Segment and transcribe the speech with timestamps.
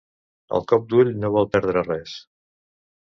[0.59, 2.17] El cop d'ull no vol perdre res.